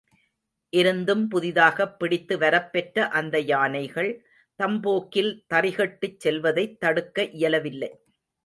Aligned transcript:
இருந்தும் 0.73 1.27
புதிதாகப் 1.27 1.99
பிடித்து 1.99 2.37
வரப்பெற்ற 2.37 2.99
அந்த 3.11 3.39
யானைகள், 3.39 4.11
தம் 4.59 4.81
போக்கில் 4.81 5.45
தறிகெட்டுச் 5.53 6.17
செல்வதைத் 6.17 6.79
தடுக்க 6.79 7.25
இயலவில்லை. 7.33 7.91